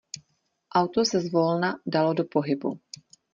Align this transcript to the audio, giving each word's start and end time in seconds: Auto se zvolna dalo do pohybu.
Auto 0.79 1.05
se 1.05 1.19
zvolna 1.19 1.69
dalo 1.85 2.13
do 2.13 2.25
pohybu. 2.25 2.79